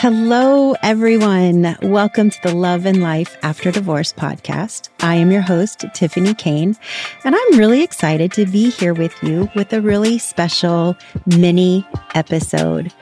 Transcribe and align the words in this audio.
Hello, 0.00 0.74
everyone. 0.82 1.76
Welcome 1.82 2.30
to 2.30 2.42
the 2.42 2.54
Love 2.54 2.86
and 2.86 3.02
Life 3.02 3.36
After 3.42 3.70
Divorce 3.70 4.14
podcast. 4.14 4.88
I 5.00 5.16
am 5.16 5.30
your 5.30 5.42
host, 5.42 5.84
Tiphany 5.92 6.32
Kane, 6.32 6.74
and 7.22 7.36
I'm 7.36 7.58
really 7.58 7.82
excited 7.82 8.32
to 8.32 8.46
be 8.46 8.70
here 8.70 8.94
with 8.94 9.12
you 9.22 9.50
with 9.54 9.74
a 9.74 9.82
really 9.82 10.16
special 10.16 10.96
mini 11.26 11.86
episode. 12.14 12.94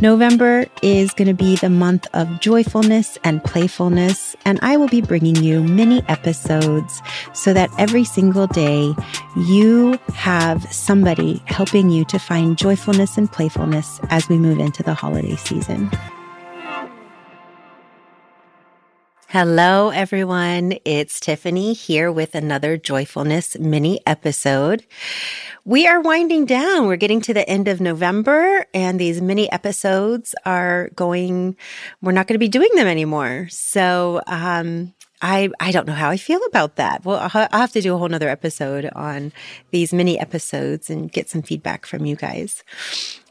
November 0.00 0.66
is 0.82 1.12
going 1.14 1.26
to 1.26 1.34
be 1.34 1.56
the 1.56 1.68
month 1.68 2.06
of 2.14 2.38
joyfulness 2.38 3.18
and 3.24 3.42
playfulness, 3.42 4.36
and 4.44 4.60
I 4.62 4.76
will 4.76 4.86
be 4.86 5.00
bringing 5.00 5.42
you 5.42 5.64
mini 5.64 6.04
episodes 6.06 7.02
so 7.32 7.54
that 7.54 7.70
every 7.76 8.04
single 8.04 8.46
day 8.46 8.94
you 9.36 9.98
have 10.14 10.72
somebody 10.72 11.42
helping 11.46 11.90
you 11.90 12.04
to 12.04 12.20
find 12.20 12.56
joyfulness 12.56 13.18
and 13.18 13.32
playfulness 13.32 13.98
as 14.10 14.28
we 14.28 14.38
move 14.38 14.60
into 14.60 14.84
the 14.84 14.94
holiday 14.94 15.34
season. 15.34 15.90
Hello, 19.28 19.90
everyone. 19.90 20.78
It's 20.84 21.18
Tiphany 21.18 21.72
here 21.72 22.12
with 22.12 22.36
another 22.36 22.78
Joyfulness 22.78 23.58
mini 23.58 24.00
episode. 24.06 24.86
We 25.64 25.88
are 25.88 26.00
winding 26.00 26.46
down. 26.46 26.86
We're 26.86 26.94
getting 26.94 27.20
to 27.22 27.34
the 27.34 27.46
end 27.48 27.66
of 27.66 27.80
November 27.80 28.64
and 28.72 29.00
these 29.00 29.20
mini 29.20 29.50
episodes 29.50 30.32
are 30.44 30.90
going, 30.94 31.56
we're 32.00 32.12
not 32.12 32.28
going 32.28 32.36
to 32.36 32.38
be 32.38 32.46
doing 32.46 32.70
them 32.76 32.86
anymore. 32.86 33.48
So, 33.50 34.22
um, 34.28 34.94
I, 35.20 35.50
I 35.58 35.72
don't 35.72 35.88
know 35.88 35.92
how 35.92 36.10
I 36.10 36.18
feel 36.18 36.44
about 36.44 36.76
that. 36.76 37.04
Well, 37.04 37.18
I'll, 37.18 37.48
I'll 37.50 37.60
have 37.62 37.72
to 37.72 37.80
do 37.80 37.96
a 37.96 37.98
whole 37.98 38.08
nother 38.08 38.28
episode 38.28 38.88
on 38.94 39.32
these 39.72 39.92
mini 39.92 40.20
episodes 40.20 40.88
and 40.88 41.10
get 41.10 41.28
some 41.28 41.42
feedback 41.42 41.84
from 41.84 42.06
you 42.06 42.14
guys. 42.14 42.62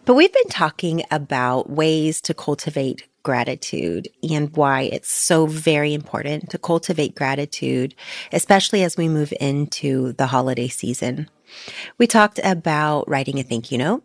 But 0.04 0.16
we've 0.16 0.34
been 0.34 0.50
talking 0.50 1.04
about 1.10 1.70
ways 1.70 2.20
to 2.22 2.34
cultivate 2.34 3.08
gratitude 3.26 4.08
and 4.30 4.56
why 4.56 4.84
it's 4.84 5.12
so 5.12 5.48
very 5.48 5.94
important 5.94 6.50
to 6.52 6.58
cultivate 6.58 7.16
gratitude, 7.16 7.94
especially 8.32 8.84
as 8.84 8.96
we 8.96 9.10
move 9.10 9.34
into 9.42 10.14
the 10.14 10.28
holiday 10.28 10.70
season. 10.70 11.28
We 11.98 12.08
talked 12.08 12.40
about 12.44 13.10
writing 13.10 13.40
a 13.40 13.44
thank 13.44 13.72
you 13.72 13.78
note. 13.78 14.04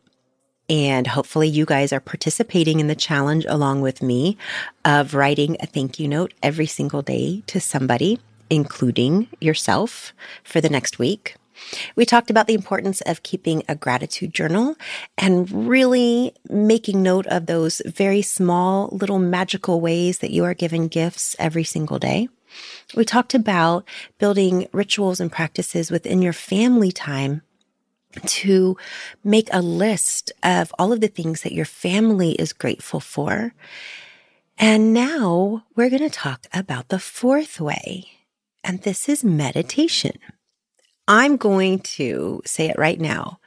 And 0.69 1.06
hopefully, 1.06 1.48
you 1.48 1.67
guys 1.67 1.92
are 1.92 2.00
participating 2.00 2.78
in 2.78 2.86
the 2.86 2.95
challenge 2.95 3.45
along 3.48 3.80
with 3.80 4.03
me 4.03 4.39
of 4.84 5.14
writing 5.14 5.56
a 5.61 5.67
thank 5.67 5.98
you 5.98 6.06
note 6.06 6.33
every 6.45 6.67
single 6.67 7.02
day 7.02 7.42
to 7.48 7.61
somebody, 7.61 8.20
including 8.48 9.27
yourself, 9.41 10.12
for 10.45 10.61
the 10.61 10.69
next 10.69 10.98
week. 10.98 11.34
We 11.97 12.05
talked 12.05 12.30
about 12.30 12.47
the 12.47 12.55
importance 12.55 13.00
of 13.03 13.22
keeping 13.22 13.62
a 13.69 13.75
gratitude 13.75 14.34
journal 14.34 14.77
and 15.19 15.69
really 15.69 16.34
making 16.48 17.02
note 17.02 17.27
of 17.27 17.47
those 17.47 17.83
very 17.86 18.22
small, 18.22 18.89
little 18.92 19.19
magical 19.19 19.80
ways 19.80 20.19
that 20.19 20.30
you 20.30 20.44
are 20.44 20.55
given 20.55 20.89
gifts 20.89 21.36
every 21.39 21.64
single 21.64 21.98
day. 21.98 22.28
We 22.97 23.05
talked 23.05 23.34
about 23.34 23.84
building 24.19 24.69
rituals 24.72 25.20
and 25.20 25.30
practices 25.30 25.91
within 25.91 26.22
your 26.22 26.33
family 26.33 26.91
time 26.91 27.42
to 28.27 28.77
make 29.22 29.48
a 29.52 29.62
list 29.62 30.33
of 30.42 30.72
all 30.78 30.92
of 30.92 31.00
the 31.00 31.08
things 31.08 31.42
that 31.42 31.52
your 31.52 31.64
family 31.64 32.33
is 32.33 32.52
grateful 32.52 33.00
for. 33.00 33.55
And 34.58 34.92
now 34.92 35.64
we're 35.77 35.91
going 35.91 36.02
to 36.02 36.11
talk 36.11 36.47
about 36.52 36.89
the 36.89 36.98
fourth 36.98 37.61
way, 37.61 38.08
and 38.62 38.83
this 38.83 39.08
is 39.08 39.24
meditation. 39.24 40.19
I'm 41.09 41.37
going 41.37 41.81
to 41.81 42.43
say 42.45 42.69
it 42.69 42.79
right 42.79 43.01
now. 43.01 43.41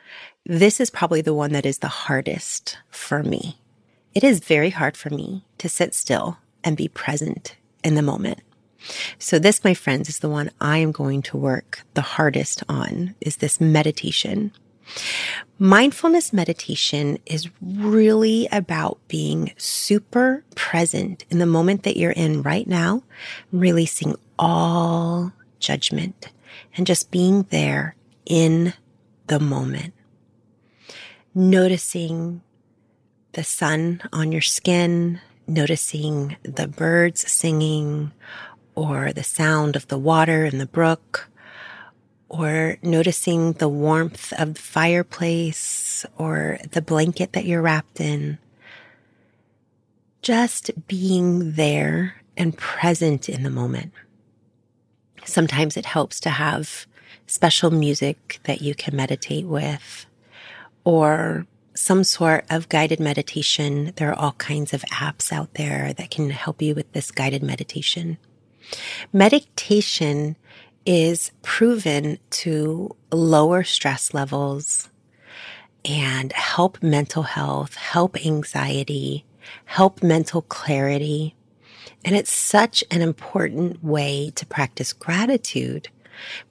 This 0.46 0.80
is 0.80 0.90
probably 0.90 1.22
the 1.22 1.34
one 1.34 1.54
that 1.54 1.66
is 1.66 1.80
the 1.80 1.88
hardest 1.88 2.78
for 2.90 3.24
me. 3.24 3.60
It 4.14 4.24
is 4.24 4.40
very 4.40 4.70
hard 4.70 4.98
for 4.98 5.10
me 5.10 5.46
to 5.58 5.70
sit 5.70 5.96
still 5.96 6.38
and 6.64 6.78
be 6.78 6.88
present 6.88 7.56
in 7.84 7.96
the 7.96 8.02
moment. 8.02 8.40
So 9.18 9.40
this, 9.40 9.64
my 9.64 9.74
friends, 9.74 10.10
is 10.10 10.20
the 10.20 10.30
one 10.30 10.52
I 10.60 10.80
am 10.80 10.92
going 10.92 11.22
to 11.24 11.38
work 11.38 11.84
the 11.94 12.02
hardest 12.02 12.64
on 12.68 13.16
is 13.22 13.38
this 13.38 13.62
meditation. 13.62 14.52
Mindfulness 15.58 16.34
meditation 16.34 17.18
is 17.26 17.50
really 17.62 18.50
about 18.52 19.00
being 19.08 19.54
super 19.58 20.44
present 20.56 21.24
in 21.30 21.40
the 21.40 21.46
moment 21.46 21.84
that 21.84 21.96
you're 21.96 22.12
in 22.12 22.42
right 22.42 22.68
now, 22.68 23.04
releasing 23.54 24.16
all 24.38 25.32
judgment, 25.60 26.33
and 26.76 26.88
just 26.88 27.12
being 27.12 27.44
there 27.44 27.96
in 28.26 28.74
the 29.28 29.40
moment. 29.40 29.94
Noticing 31.36 32.42
the 33.34 33.44
sun 33.44 34.02
on 34.12 34.32
your 34.32 34.42
skin, 34.42 35.20
noticing 35.48 36.38
the 36.44 36.68
birds 36.68 37.30
singing, 37.32 38.12
or 38.76 39.14
the 39.14 39.24
sound 39.24 39.76
of 39.76 39.88
the 39.88 39.98
water 39.98 40.46
in 40.46 40.58
the 40.58 40.66
brook, 40.66 41.30
or 42.30 42.78
noticing 42.82 43.54
the 43.54 43.70
warmth 43.70 44.34
of 44.34 44.56
the 44.56 44.60
fireplace 44.60 46.06
or 46.18 46.58
the 46.72 46.82
blanket 46.82 47.34
that 47.34 47.46
you're 47.46 47.62
wrapped 47.62 48.00
in. 48.00 48.40
Just 50.22 50.72
being 50.88 51.54
there 51.54 52.16
and 52.36 52.58
present 52.58 53.30
in 53.30 53.44
the 53.44 53.50
moment. 53.50 53.92
Sometimes 55.26 55.78
it 55.78 55.86
helps 55.86 56.20
to 56.22 56.30
have 56.30 56.86
special 57.28 57.72
music 57.72 58.40
that 58.44 58.62
you 58.62 58.76
can 58.76 58.96
meditate 58.96 59.46
with 59.46 60.06
or 60.84 61.46
some 61.76 62.04
sort 62.04 62.46
of 62.50 62.70
guided 62.70 63.00
meditation. 63.00 63.94
There 63.96 64.10
are 64.10 64.20
all 64.20 64.34
kinds 64.34 64.74
of 64.74 64.82
apps 64.92 65.32
out 65.32 65.54
there 65.56 65.94
that 65.94 66.12
can 66.12 66.30
help 66.30 66.62
you 66.62 66.76
with 66.76 66.92
this 66.94 67.12
guided 67.12 67.42
meditation. 67.42 68.18
Meditation 69.12 70.36
is 70.86 71.32
proven 71.42 72.20
to 72.30 72.96
lower 73.12 73.64
stress 73.64 74.14
levels 74.14 74.90
and 75.86 76.32
help 76.34 76.82
mental 76.82 77.24
health, 77.24 77.76
help 77.76 78.26
anxiety, 78.26 79.26
help 79.66 80.04
mental 80.04 80.42
clarity. 80.44 81.36
And 82.06 82.16
it's 82.16 82.32
such 82.32 82.84
an 82.92 83.02
important 83.02 83.84
way 83.84 84.32
to 84.36 84.46
practice 84.46 84.94
gratitude 84.94 85.90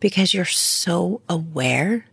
because 0.01 0.35
you're 0.35 0.45
so 0.45 1.21
aware 1.29 2.07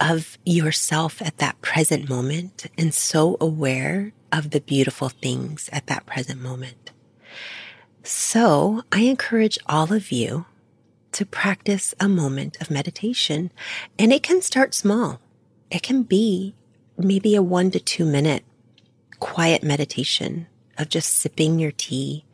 of 0.00 0.38
yourself 0.46 1.20
at 1.20 1.38
that 1.38 1.60
present 1.60 2.08
moment 2.08 2.66
and 2.78 2.94
so 2.94 3.36
aware 3.40 4.12
of 4.32 4.50
the 4.50 4.60
beautiful 4.60 5.08
things 5.08 5.68
at 5.72 5.86
that 5.88 6.06
present 6.06 6.40
moment. 6.40 6.90
So 8.02 8.82
I 8.90 9.00
encourage 9.02 9.58
all 9.66 9.92
of 9.92 10.10
you 10.10 10.46
to 11.12 11.26
practice 11.26 11.94
a 12.00 12.08
moment 12.08 12.56
of 12.60 12.70
meditation 12.70 13.52
and 13.98 14.12
it 14.12 14.22
can 14.22 14.40
start 14.40 14.74
small. 14.74 15.20
It 15.70 15.82
can 15.82 16.02
be 16.04 16.54
maybe 16.96 17.34
a 17.34 17.42
one 17.42 17.70
to 17.72 17.80
two 17.80 18.04
minute 18.04 18.44
quiet 19.18 19.62
meditation 19.62 20.46
of 20.78 20.88
just 20.88 21.12
sipping 21.12 21.58
your 21.58 21.72
tea 21.72 22.24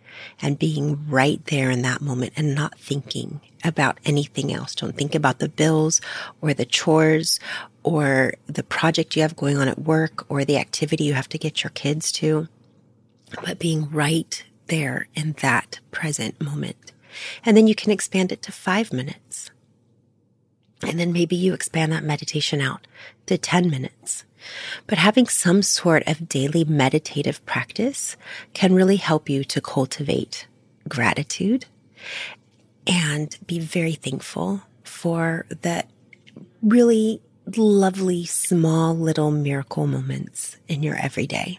and 0.40 0.58
being 0.58 1.08
right 1.08 1.44
there 1.46 1.70
in 1.70 1.82
that 1.82 2.00
moment 2.00 2.32
and 2.36 2.54
not 2.54 2.78
thinking 2.78 3.40
about 3.64 3.98
anything 4.04 4.52
else. 4.52 4.74
Don't 4.74 4.96
think 4.96 5.14
about 5.14 5.38
the 5.38 5.48
bills 5.48 6.00
or 6.40 6.54
the 6.54 6.64
chores 6.64 7.40
or 7.82 8.34
the 8.46 8.62
project 8.62 9.16
you 9.16 9.22
have 9.22 9.36
going 9.36 9.56
on 9.56 9.68
at 9.68 9.78
work 9.78 10.24
or 10.28 10.44
the 10.44 10.58
activity 10.58 11.04
you 11.04 11.14
have 11.14 11.28
to 11.28 11.38
get 11.38 11.62
your 11.62 11.70
kids 11.70 12.12
to, 12.12 12.48
but 13.44 13.58
being 13.58 13.90
right 13.90 14.44
there 14.66 15.08
in 15.14 15.32
that 15.40 15.80
present 15.90 16.40
moment. 16.40 16.92
And 17.44 17.56
then 17.56 17.66
you 17.66 17.74
can 17.74 17.90
expand 17.90 18.32
it 18.32 18.42
to 18.42 18.52
five 18.52 18.92
minutes. 18.92 19.50
And 20.82 21.00
then 21.00 21.12
maybe 21.12 21.34
you 21.34 21.54
expand 21.54 21.92
that 21.92 22.04
meditation 22.04 22.60
out 22.60 22.86
to 23.26 23.38
10 23.38 23.70
minutes. 23.70 24.25
But 24.86 24.98
having 24.98 25.26
some 25.26 25.62
sort 25.62 26.02
of 26.06 26.28
daily 26.28 26.64
meditative 26.64 27.44
practice 27.46 28.16
can 28.54 28.74
really 28.74 28.96
help 28.96 29.28
you 29.28 29.44
to 29.44 29.60
cultivate 29.60 30.46
gratitude 30.88 31.66
and 32.86 33.36
be 33.46 33.58
very 33.58 33.94
thankful 33.94 34.62
for 34.84 35.46
the 35.48 35.84
really 36.62 37.20
lovely, 37.56 38.24
small 38.24 38.96
little 38.96 39.30
miracle 39.30 39.86
moments 39.86 40.56
in 40.68 40.82
your 40.82 40.96
everyday. 40.96 41.58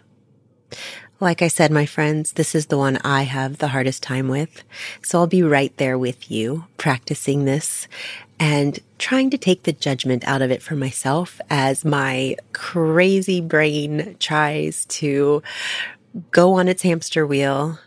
Like 1.20 1.42
I 1.42 1.48
said, 1.48 1.72
my 1.72 1.86
friends, 1.86 2.34
this 2.34 2.54
is 2.54 2.68
the 2.68 2.78
one 2.78 2.98
I 2.98 3.24
have 3.24 3.58
the 3.58 3.70
hardest 3.70 4.04
time 4.04 4.28
with. 4.28 4.64
So 5.02 5.18
I'll 5.18 5.28
be 5.28 5.42
right 5.42 5.76
there 5.78 5.98
with 5.98 6.30
you 6.30 6.66
practicing 6.78 7.46
this 7.46 7.88
and 8.40 8.80
trying 9.08 9.30
to 9.30 9.38
take 9.38 9.64
the 9.64 9.72
judgment 9.72 10.28
out 10.28 10.42
of 10.42 10.52
it 10.52 10.62
for 10.62 10.76
myself 10.76 11.40
as 11.50 11.86
my 11.86 12.36
crazy 12.52 13.40
brain 13.40 14.18
tries 14.20 14.86
to 14.88 15.42
go 16.32 16.56
on 16.56 16.68
its 16.68 16.82
hamster 16.82 17.26
wheel. 17.26 17.80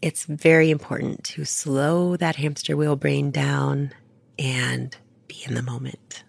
It's 0.00 0.26
very 0.26 0.70
important 0.70 1.24
to 1.24 1.44
slow 1.44 2.16
that 2.18 2.36
hamster 2.36 2.76
wheel 2.76 2.94
brain 2.94 3.32
down 3.32 3.92
and 4.38 4.96
be 5.26 5.42
in 5.44 5.54
the 5.54 5.62
moment. 5.62 6.22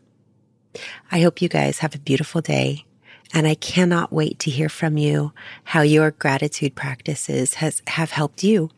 I 1.12 1.22
hope 1.22 1.40
you 1.40 1.48
guys 1.48 1.78
have 1.78 1.94
a 1.94 2.00
beautiful 2.00 2.42
day 2.42 2.86
And 3.34 3.46
I 3.46 3.56
cannot 3.56 4.12
wait 4.12 4.40
to 4.40 4.50
hear 4.50 4.70
from 4.70 4.98
you 4.98 5.34
how 5.64 5.82
your 5.82 6.12
gratitude 6.12 6.76
practices 6.76 7.56
has, 7.56 7.82
have 7.88 8.12
helped 8.12 8.44
you. 8.44 8.72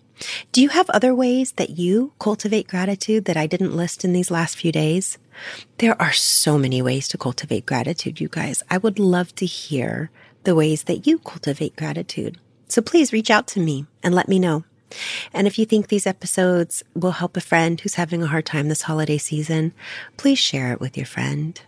Do 0.52 0.62
you 0.62 0.70
have 0.70 0.90
other 0.90 1.16
ways 1.16 1.54
that 1.54 1.72
you 1.72 2.14
cultivate 2.20 2.68
gratitude 2.68 3.26
that 3.26 3.38
I 3.38 3.48
didn't 3.48 3.76
list 3.76 4.06
in 4.06 4.14
these 4.14 4.32
last 4.32 4.56
few 4.56 4.72
days? 4.72 5.18
There 5.78 6.00
are 6.02 6.12
so 6.12 6.58
many 6.58 6.82
ways 6.82 7.08
to 7.10 7.18
cultivate 7.18 7.66
gratitude, 7.66 8.20
you 8.20 8.28
guys. 8.28 8.64
I 8.70 8.78
would 8.78 9.00
love 9.00 9.34
to 9.36 9.46
hear 9.46 10.12
the 10.44 10.56
ways 10.56 10.84
that 10.84 11.08
you 11.08 11.20
cultivate 11.20 11.76
gratitude. 11.76 12.40
So 12.68 12.82
please 12.82 13.14
reach 13.14 13.30
out 13.30 13.48
to 13.48 13.60
me 13.60 13.86
and 14.04 14.16
let 14.16 14.28
me 14.28 14.40
know. 14.40 14.64
And 15.34 15.48
if 15.48 15.58
you 15.58 15.66
think 15.66 15.88
these 15.88 16.08
episodes 16.08 16.84
will 16.94 17.12
help 17.12 17.38
a 17.38 17.42
friend 17.42 17.80
who's 17.80 17.96
having 17.96 18.22
a 18.22 18.28
hard 18.28 18.46
time 18.46 18.68
this 18.68 18.84
holiday 18.84 19.18
season, 19.18 19.74
please 20.18 20.40
share 20.40 20.72
it 20.74 20.82
with 20.82 20.98
your 20.98 21.06
friend. 21.06 21.60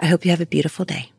I 0.00 0.06
hope 0.06 0.24
you 0.24 0.30
have 0.30 0.40
a 0.40 0.46
beautiful 0.46 0.84
day. 0.84 1.12